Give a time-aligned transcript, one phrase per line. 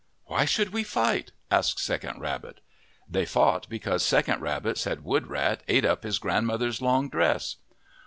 [0.31, 2.59] "Why should we fight?' asked Second Rabbit.
[3.07, 7.57] They fought because Second Rabbit said Woodrat ate up his grandmother's long dress.